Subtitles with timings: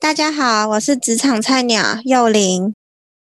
[0.00, 2.74] 大家好，我是职场菜鸟幼玲。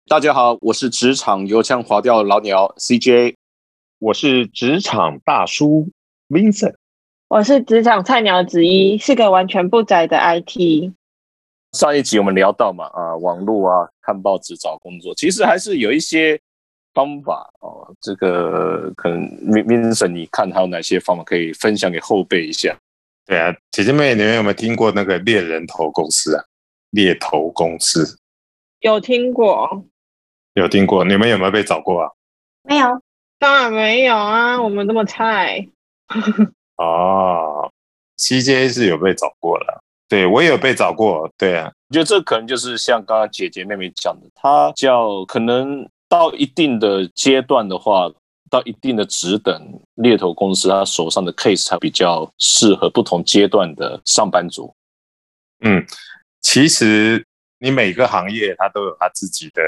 [0.08, 3.36] 大家好，我是职场油腔滑调老鸟 CJ。
[3.99, 5.88] 我是职场大叔
[6.29, 6.74] Vincent。
[7.28, 10.92] 我是职场菜鸟子一，是个完全不宅的 IT。
[11.74, 16.41] 上一集我们聊到嘛，啊，网络啊，看报纸找工作，其实还是有一些
[16.95, 17.94] 方法哦。
[18.02, 22.76] 这个可能 Vincent，你看还有哪些方法可以分享给后辈一下？
[23.27, 26.44] 对啊，姐姐妹，你们有没有听过那个猎人头公司啊？
[26.93, 28.20] 猎头公司
[28.79, 29.84] 有听过，
[30.53, 32.11] 有听过，你们有没有被找过啊？
[32.61, 33.01] 没有，
[33.39, 35.67] 当然没有啊，我们这么菜。
[36.77, 37.71] 哦
[38.20, 48.12] ，CJ 是有被找过了，对我也有被找过，对啊，我觉得这可能就是像刚刚姐姐妹妹讲的，他叫可能到一定的阶段的话，
[48.51, 54.75] 到一定的职等，猎头公司他手上的 case 才比较适合不同阶段的上班族。
[55.62, 55.84] 嗯。
[56.43, 57.25] 其实
[57.59, 59.63] 你每个行业它都有它自己的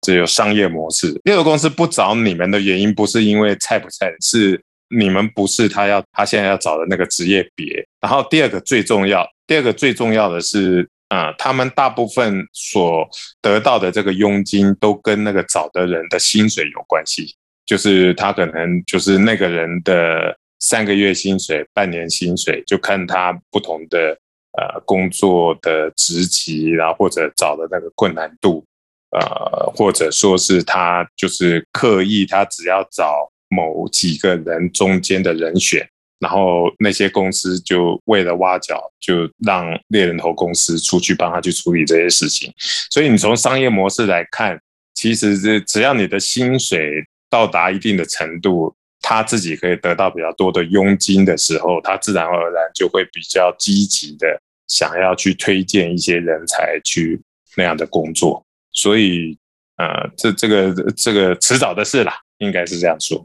[0.00, 1.20] 这有商业模式。
[1.24, 7.84] 猎头公司不找你们的原因，不是因为菜不菜，是你们不是他要他现在要找的那个职业别。
[8.00, 13.06] 然后第二个最重要，第二个最重要的是，啊，他们大部分所
[13.42, 17.34] 得到的这个佣金都跟那个找的人的薪水有关系，
[17.66, 24.16] 就是他可能就是那个人的三个月薪水、半年薪水，就看他不同的。
[24.58, 28.64] 呃，工作的职级，然后或者找的那个困难度，
[29.10, 35.86] 呃，或者说是他就是刻意，他只要找某几个人中间的人选，
[36.20, 42.50] 然后那些公司就为了挖角，就让猎人头公司出去帮他去处理这些事情。
[42.90, 44.58] 所以你从商业模式来看，
[44.94, 48.74] 其实是只要你的薪水到达一定的程度。
[49.02, 57.20] 他自己可以得到比较多的佣金的时候，他自然而然就会比较积极的想要去推荐一些人才去
[57.56, 58.42] 那样的工作。
[58.72, 59.36] 所以，
[59.76, 63.24] 呃，这这个这个迟早的事啦，应该是这样说。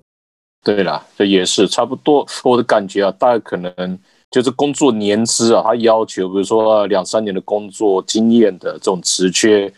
[0.64, 2.28] 对啦，这也是差不多。
[2.44, 9.72] 我的感觉啊，大概可能就是工作年资啊，他要求比如说两三年的工作经验的这种职缺，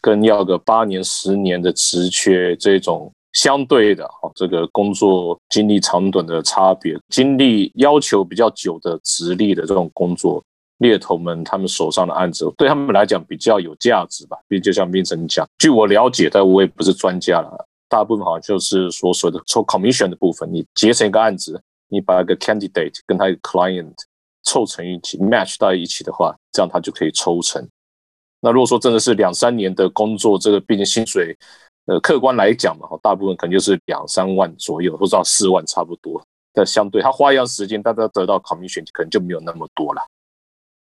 [0.00, 3.10] 跟要个八年、十年的职缺这种。
[3.34, 10.40] 相对的，哈，这个工作经历长短的差别，经历要求比较久的直立的这种工作，
[10.78, 14.36] 猎头们他们手上的案子对他们来讲比较有价值吧。
[14.48, 23.94] 毕竟就像冰城讲，据我了解，但我也不是专家了，大部分好像就是所谓的抽 commission 的部分，你结成一个案子，你把一个 candidate 跟他一个 client
[24.42, 27.66] 凑成一起 match 到一起的话，这样他就可以抽成。
[28.40, 31.36] 那如果说真的是两三年的工作，这个毕竟薪水。
[31.86, 36.18] 呃，客观来讲嘛，大部分可能就是两三万左右，或者到四万差不多。
[36.50, 40.00] 但相对他花一样时间，大家得到 commission 可能就没有那么多了。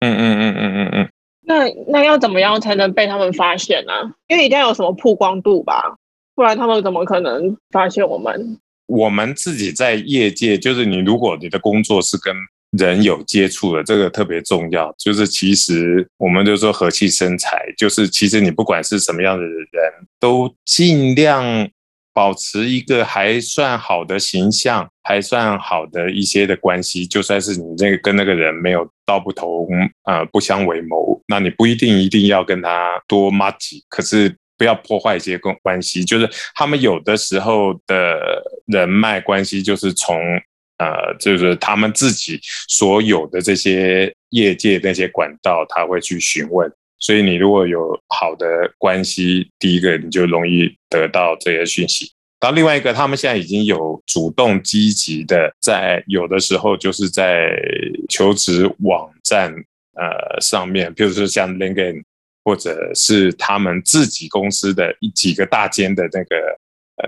[0.00, 1.08] 嗯嗯嗯嗯嗯嗯。
[1.42, 3.92] 那那要怎么样才能被他们发现呢？
[4.28, 5.96] 因为一定要有什么曝光度吧，
[6.34, 8.58] 不然他们怎么可能发现我们？
[8.86, 12.34] 我们自己在业界，就是你如果你的工作是跟。
[12.78, 21.44] 人有接触的这个特别重要，就是其实我们就说和气生财，就是其实你不管是什么样的人，都尽量
[22.12, 27.06] 保持一个还算好的形象，还算好的一些的关系。
[27.06, 29.69] 就算是你那个跟那个人没有道不同，
[30.04, 36.04] 呃，不相为谋，那你不一定一定要跟他多 m 几，可是不要破坏一些关关系。
[36.04, 40.19] 就是他们有的时候的人脉关系，就是从。
[40.81, 46.72] 呃，就是他们自己所有的这些业界那些管道，他会去询问。
[47.00, 48.46] 所以你如果有好的
[48.78, 52.12] 关系，第一个你就容易得到这些讯息。
[52.38, 57.50] 然后另外一个，他们现在已经有主动积极的在有的时候就是在
[58.08, 59.52] 求职网站
[59.94, 62.02] 呃上面，比如说像 LinkedIn，
[62.44, 66.36] 或者是他们自己公司的一几个大间的那个。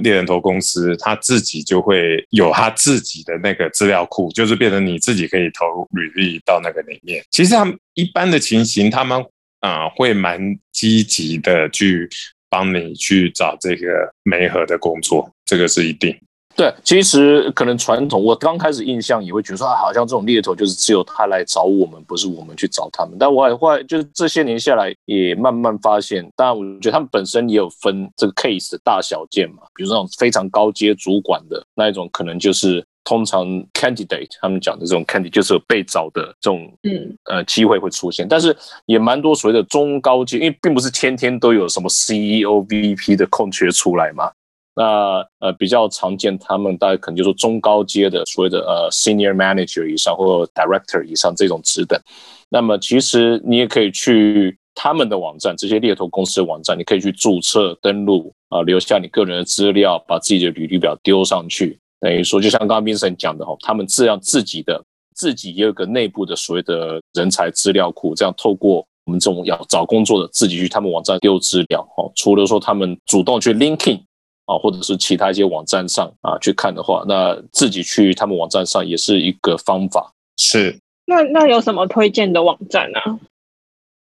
[0.00, 7.22] 猎人头公司他自己就会有他自己的那个资料库，就是变成你自己可以投履历到那个里面。
[7.30, 9.22] 其实他们一般的情形，他们
[9.62, 10.38] 啊会蛮
[10.70, 12.09] 积极的去
[12.50, 16.14] 帮你去找这个媒合的工作，这个是一定。
[16.54, 23.16] 对，其实可能传统，我刚开始印象也会觉得说，好像这种猎头就是只有他来找我们，不是我们去找他们。
[23.18, 29.62] 但我后来就是这些年下来，也慢慢发现，当然我觉得他们本身也有分这个 case 的大小件嘛。
[29.74, 38.27] 比如那种非常高阶主管的那一种，可能就是通常 candidate 他们讲的这种 candidate 就是有被找的这种嗯呃机会会出现。
[38.28, 38.57] 但是
[38.87, 44.31] 也蛮多所谓的中高阶，因为并不是天天都有什么 CEO、VP 的空缺出来嘛。
[44.75, 52.01] 那呃比较常见，他们大概可能就是中高阶的所谓的呃 senior manager 以上或 director 以上这种职等。
[52.48, 61.78] 那么其实你也可以去他们的网站，这些猎头公司的网站，你可以去注册登录啊，留下你个人的资料，把自己的履历表丢上去。
[62.03, 64.84] 等于说，就像刚刚 Vincent 讲的哈，他们这样自己的
[65.15, 72.10] 自己也有个内部的所谓的人才资料库，这样透过我们这种要找工作的自己去他们网站丢资料哈。
[72.16, 74.01] 除了说他们主动去 LinkedIn
[74.47, 80.13] 啊，或者是其他一些网站上啊去看的话，那自己去他们网站上也是一个方法。
[80.37, 80.77] 是，
[81.07, 82.98] 那那有什么推荐的网站呢？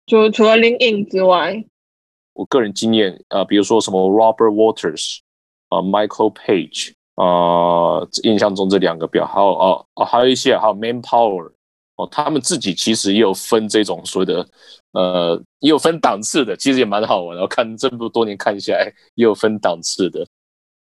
[0.06, 1.66] 就除了 LinkedIn 之外，
[2.34, 5.18] 我个人经验啊，比如说什么 Robert Waters
[5.70, 6.94] 啊，Michael Page。
[7.18, 11.52] 啊，印象中这两个表，还有哦哦，还有一些，还有 Manpower
[11.96, 14.48] 哦，他们自己其实也有分这种所谓的，
[14.92, 17.42] 呃，也有分档次的，其实也蛮好玩的。
[17.42, 18.86] 我看这么多年看下来，
[19.16, 20.24] 也有分档次的，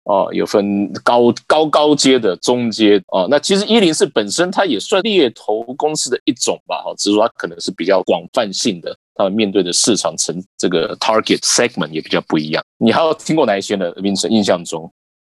[0.06, 3.28] 哦，有分高高高阶的、中阶哦。
[3.30, 12.60] 那其实一零四本身它也算猎头公司的一种吧，哈，只是说它可能是比较广泛性的，他们面对的市场层这个 target segment 也比较不一样。
[12.76, 13.92] 你还有听过哪一些呢？
[13.98, 14.92] 名称印象中？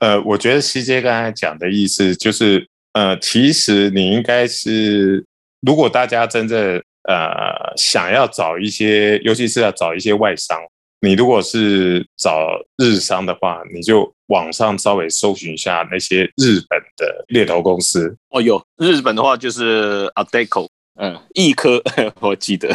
[0.05, 5.25] 呃，我觉得 CJ 刚才讲的意思就是，呃，其实你应该是，
[5.63, 6.77] 如果大家真正
[7.09, 10.61] 呃想要找一些，尤其是要找一些外商，
[11.01, 18.15] 你如果是找日商的话，你就网上稍微搜寻一下那些日本的猎头公司。
[18.29, 20.69] 哦，有日本的话就是 Adecco，
[21.01, 21.83] 嗯，易科，
[22.21, 22.69] 我记得。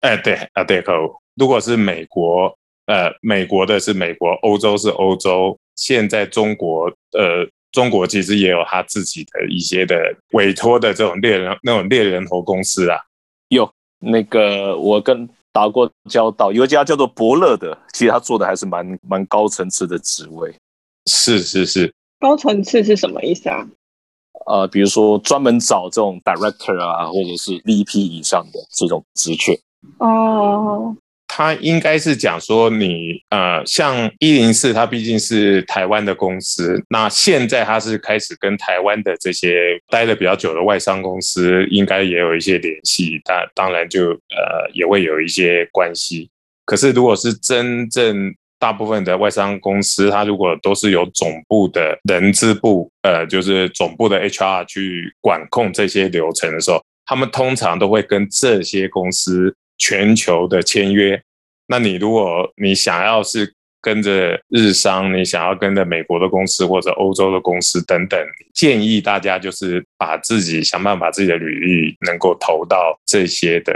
[0.00, 1.18] 哎，对，Adecco。
[1.36, 2.56] 如果是美国，
[2.86, 5.58] 呃，美国的是美国，欧洲是欧洲。
[5.82, 6.86] 现在中国，
[7.18, 9.96] 呃，中国其实也有他自己的一些的
[10.30, 12.96] 委托的这种猎人那种猎人头公司啊。
[13.48, 13.68] 有
[13.98, 20.54] 那个我跟打过交道，有一家叫做伯乐的，其实他做的还是蛮蛮高层次的职位。
[21.06, 23.66] 是是是，高层次是什么意思啊？
[24.46, 29.58] 呃，比如说专门找这种 director 啊，或者是 VP 以上的这种职缺。
[29.98, 30.96] 哦。
[31.34, 46.28] 他应该是讲说，你呃，像一零四，它毕竟是台湾的公司，那现在它是开始跟台湾的这些待了比较久的外商公司，应该也有一些联系，但当然就呃也会有一些关系。
[46.66, 59.56] 可是如果是真正大部分的外商公司，它如果都是由总部的人资部，呃，就是总部的 HR 去管控这些流程的时候，他们通常都会跟这些公司。
[59.82, 61.20] 全球的签约，
[61.66, 68.16] 那你如果你想要是跟着日商，你想要跟着美国的公司或者欧洲的公司等等，
[68.54, 73.74] 建议大家就是把自己想办法自己的履历能够投到这些的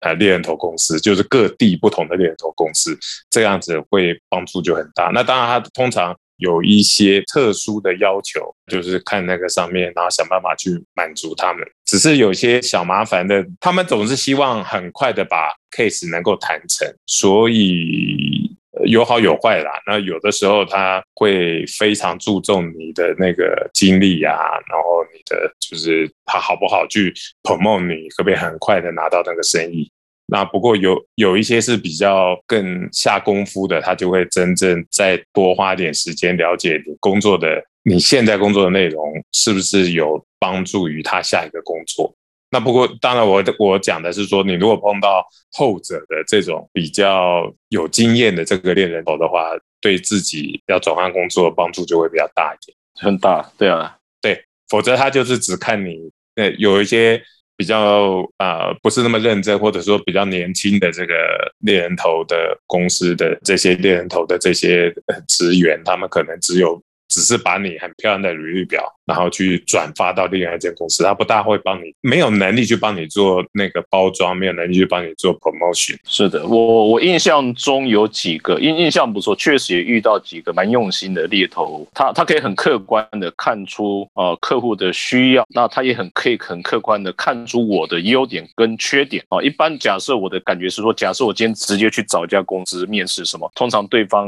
[0.00, 2.98] 呃猎人头公司，就是各地不同的猎人头公司，
[3.28, 5.10] 这样子会帮助就很大。
[5.12, 6.16] 那当然，它通常。
[6.38, 11.66] 有一些特殊的要求，就是看那个上面，然后想办法去满足他们。
[11.84, 18.50] 只是有些小麻烦的，他们总是希望很快的把 case 能够谈成，所以
[18.84, 19.70] 有好有坏啦。
[19.86, 24.36] 那有的时候他会非常注重你的那个经历呀，
[24.68, 29.90] 然后你的就是他好不好去 promote 你，可不可以很快的拿到那个生意。
[30.28, 42.12] 那不过有有一些是比较更下功夫的，他就会真正再多花点时间了解你工作的，你现在工作的内容是不是有帮助于他下一个工作。
[42.50, 53.48] 那不过当然我我讲的是说，你如果碰到后者的这种比较有经验的这个猎人头的话，对自己要转换工作帮助就会比较大一点，很大。
[53.56, 57.22] 对啊，对，否则他就是只看你，呃，有一些。
[57.56, 61.14] 比较啊，不是那么认真，或者说比较年轻的这个
[61.60, 64.94] 猎人头的公司的这些猎人头的这些
[65.26, 66.82] 职员，他们可能只有。
[67.08, 75.96] 只是把你很漂亮的履历表，然后去转发到另外一间公司，他不大会帮你，没有能力去帮你做那个包装，没有能力去帮你做 promotion。
[76.04, 89.40] 是的，我我印象中有几个印印象不错，确实也遇到几个蛮用心的猎头，他他可以很客观的看出啊客户的需要，那他也很可以很客观的看出我的优点跟缺点啊。
[89.40, 94.26] 一般假设我的感觉是说，假设我今天直接去找一家公司面试什么，通常对方。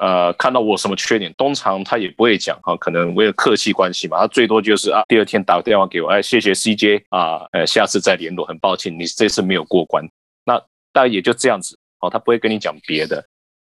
[0.00, 10.04] 呃，看到我什么缺点，通常他也不会讲哈，可能为了客气关系嘛，他最多就是啊，第二天打个电话给我，哎，谢谢 CJ 啊，呃，下次再联络，很抱歉你这次没有过关，
[10.44, 10.58] 那
[10.92, 13.24] 大概也就这样子，哦，他不会跟你讲别的。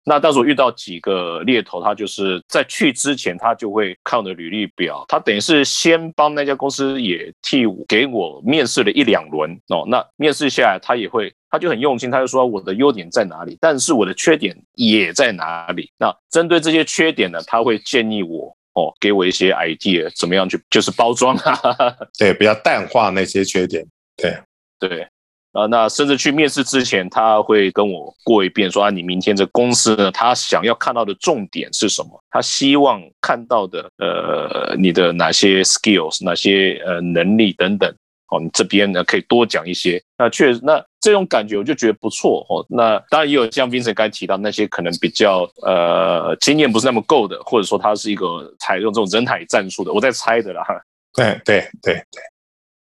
[0.05, 9.85] 那当时我遇到几个猎头，他就是在去之前，他就会看我的履历表，他等于是先帮那家公司也替给我面试了一两轮哦。
[9.87, 15.91] 那面试下来，他也会，他就很用心，他就说我的优点在哪里，但是我的缺点也在哪里。
[15.99, 21.61] 那针对这些缺点呢，他会建议我哦，给我一些 idea，怎么样去就是包装啊？
[22.19, 23.87] 对，比较淡化那些缺点。
[24.17, 24.35] 对
[24.79, 25.07] 对。
[25.53, 32.23] 啊，那甚至去面试之前，他会跟我过一遍，说啊，你明天这公司呢，他想要看到的重点是什么？
[32.31, 37.93] 他希望看到的，呃，你的哪些 skills，哪些呃能力等等。
[38.33, 40.01] 哦，你这边呢可以多讲一些。
[40.17, 42.47] 那确实，那这种感觉我就觉得不错。
[42.49, 50.65] 哦，那当然也有像 Vincent 刚才提到那些可能比较呃经验不是那么够的，或者说他是一个采用这种人海战术的，我在猜的啦。
[51.13, 52.23] 对对对对。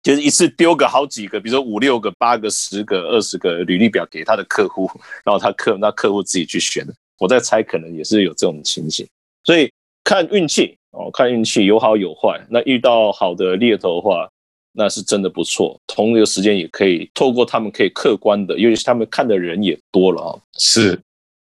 [0.02, 4.90] 就是一次丢个好几个，比如说五六个、八个、十个、二十个履历表给他的客户，
[5.26, 6.86] 然后他客那客户自己去选。
[7.18, 9.06] 我在猜，可能也是有这种情形。
[9.44, 9.70] 所以
[10.04, 12.40] 看运气哦，看运气有好有坏。
[12.50, 14.30] 那遇到好的猎头的话，
[14.72, 15.78] 那是真的不错。
[15.86, 20.40] 同一个时间也可以透过他们可以客观的，尤其是他们看的人也多了啊。
[20.58, 20.98] 是，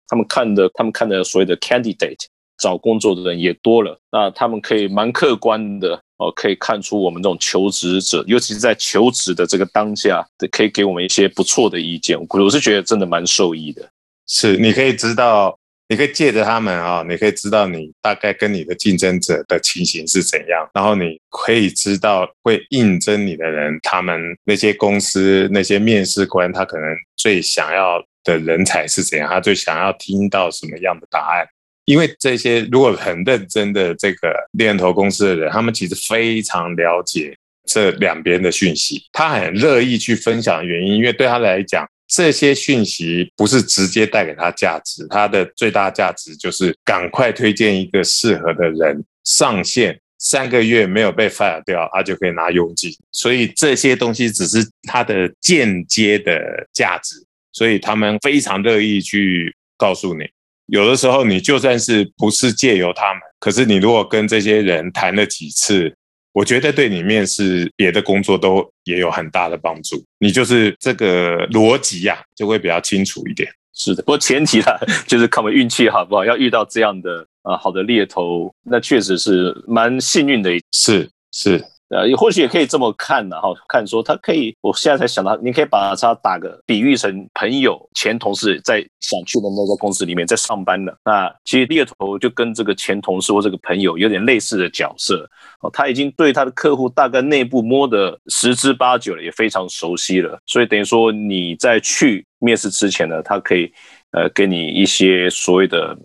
[0.07, 2.25] 他们看的，他们看的所谓的 candidate
[2.59, 3.99] 找工作的人也多了。
[4.11, 5.99] 那他们可以蛮客观的。
[6.19, 12.19] 哦，可以看出我们这种求职者，尤其是在求职的这个当下，可以给我们一些不错的意见。
[12.19, 13.89] 我是觉得真的蛮受益的。
[14.27, 26.85] 是，你可以知道，你可以借着他们啊，你可以知道你大概跟你的竞争者的情形是怎样，然后你可以知道会应征你的人，他们那些公司那些面试官，他可能
[27.15, 31.47] 最想要的人才是怎样，他最想要听到什么样的答案。
[31.89, 52.95] 因为这些如果很认真的这个猎头公司的人，他们其实非常了解这两边的讯息，他很乐意去分享原因，因为对他来讲，这些讯息不是直接带给他价值，他的最大价值就是赶快推荐一个适合的人上线，三个月没有被 fire 掉，他就可以拿佣金。
[53.11, 57.15] 所以这些东西只是他的间接的价值，
[57.51, 60.29] 所以他们非常乐意去告诉你。
[60.71, 65.93] 有的时候，你就算是不是借由他们，可是你如果跟这些人谈了几次，
[66.31, 70.03] 我觉得对你面试别的工作都也有很大的帮助。
[70.19, 73.49] 你就是这个逻辑呀，就会比较清楚一点。
[73.73, 76.23] 是的，不过前提啦， 就是看我们运气好不好。
[76.23, 80.51] 要遇到这样的啊好的猎头，那确实是蛮幸运的。
[80.71, 81.63] 是是。
[81.89, 90.95] 呃，或许也可以这么看的哈，看说他可以，我现在才想到，你可以把它打个比喻成朋友、前同事在想去的那个公司里面在上班的。
[91.03, 95.29] 那其实猎头就跟这个前同事或这个朋友有点类似的角色
[95.61, 100.39] 哦，他已经对他的客户大概内部摸得十之八九了，也非常熟悉了。
[100.45, 103.71] 所以等于说你在去面试之前呢，他可以。
[104.11, 105.95] 呃，给你一些所谓的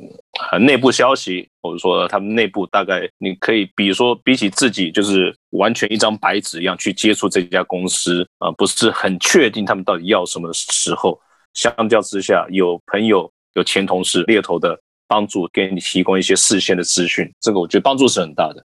[0.51, 11.21] 呃内部消息，或者说他们内部大概你可以，比如说比起自己就是完全一张白纸一样去接触这家公司啊，不是很确定他们到底要什么时候，
[11.55, 18.65] 相较之下，有朋友有前同事猎头的帮助，给你提供一些事先的资讯，这个我觉得帮助是很大的。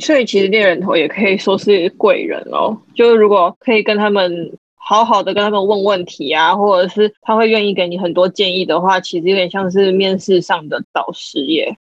[0.00, 4.52] 所以其实猎人头也可以说是贵人哦，就是如果可以跟他们。
[4.86, 11.76] 好好的跟他们问问题啊，或者是他会愿意给你很多建议的话，其实有点像是面试上的导师耶。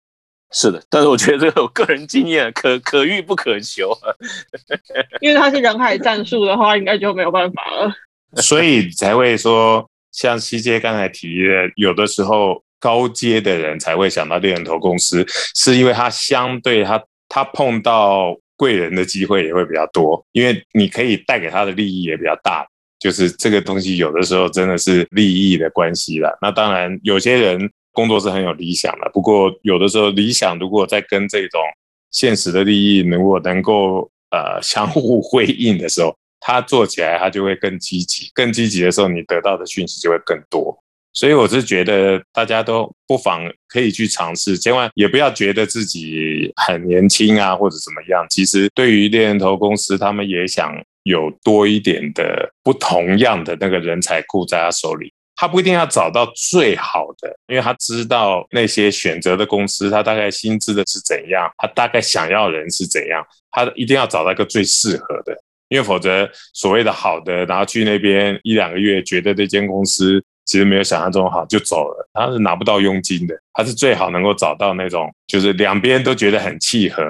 [0.51, 3.91] 是的，但是我觉得这个我个人经验可可遇不可求，
[5.19, 7.91] 因为他是人海战术的话，应该就没有办法了。
[8.41, 22.65] 所以才会说，像西街刚才提的，有的时候高阶的人才会想到猎人头公司，是因为他相对他他碰到贵人的机会也会比较多，因为你可以带给他的利益也比较大。
[23.03, 26.37] 就是这个东西，有的时候真的是利益的关系了。
[26.41, 31.59] 那当然，有些人工作是很有理想的，不过有的时候理想如果在跟这种
[32.11, 40.73] 现实的利益如果能够呃相互 辉映的时候，他做起来他就会更积极，更积极的时候，你得到的讯息就会更多。
[41.11, 48.25] 所以我是觉得大家都不妨可以去尝试，千万也不要觉得自己很年轻啊或者怎么样。
[48.29, 50.73] 其实对于猎人头公司，他们也想。
[51.03, 77.03] 有多一点的不同样的那个人才库在他手里，他不一定要找到最好的，因为他知道那些选择的公司，他大概薪资的是怎样，他大概想要人是怎样，他一定要找到一个最适合的，因为否则所谓的好的，然后去那边一两个月，觉得这间公司其实没有想象中好就走了，他是拿不到佣金的，他是最好能够找到那种就是两边都觉得很契合，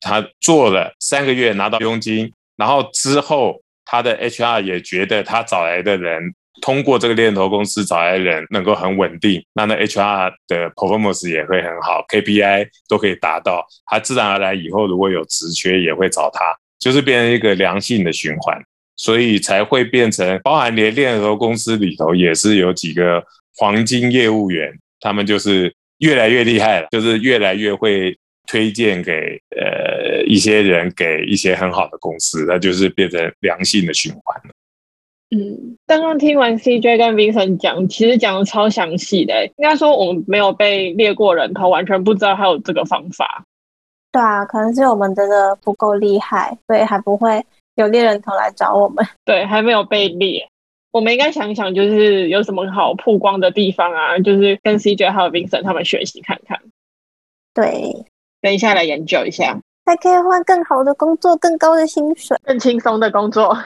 [0.00, 2.32] 他做了三个月拿到佣金。
[2.56, 6.22] 然后之后，他的 HR 也觉得他找来的人，
[6.62, 18.56] 通过这个猎头公司找来的人能够很稳定，那那 HR 的 performance 也会很好，KPI 都可以达到，他自然而然以后如果有职缺也会找他，就是变成一个良性的循环，
[18.96, 23.24] 所以才会变成，包含连猎头公司里头也是有几个
[23.56, 28.16] 黄金业务员，他们就是越来越厉害了，就是越来越会。
[28.46, 34.50] 推荐给呃一些人，给一些很好的公司，那就是变成良性的循环了。
[35.30, 43.44] 嗯，刚刚听完 CJ 跟 Vincent 讲，其实讲的超详细的，应该说我们没有被列过人头，完全不知道还有这个方法。
[44.12, 49.04] 对啊，可能是我们真的不够厉害，所以还不会有猎人头来找我们。
[49.24, 50.46] 对，还没有被猎。
[50.92, 56.60] 我们应该想一想，就是有什么好曝光的地方啊，就是跟 CJ 还有 Vincent 他们学习看看。
[57.52, 58.06] 对，
[58.40, 62.36] 等一下来研究一下，还可以换更好的工作、更高的薪水。
[62.44, 63.56] 更轻松的工作。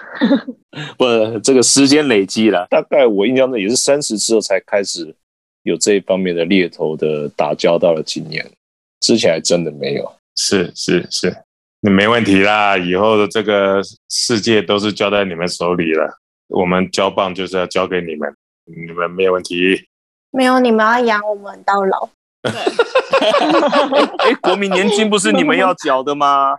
[0.99, 5.15] 不，这个时间累积了，大概我印象中也是三十之后才开始
[5.63, 8.45] 有这一方面的猎头的打交道的经验，
[9.01, 10.13] 之前还真的没有。
[10.37, 11.37] 是是是，
[11.81, 12.77] 那没问题啦。
[12.77, 18.33] 以后的这个世界都是交在你们手里了，我们交棒就是要交给你们，
[18.65, 19.87] 你们没有问题。
[20.31, 22.09] 没有，你们要养我们到老。
[24.19, 26.57] 哎，国民年金不是你们要缴的吗？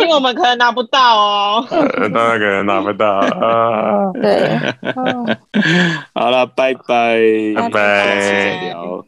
[0.00, 1.66] 因为我们可能拿不到哦。
[1.70, 4.10] 呃，那个拿不到啊。
[4.14, 4.58] 对，
[6.14, 7.18] 好了，拜拜，
[7.56, 9.04] 拜拜下次再聊。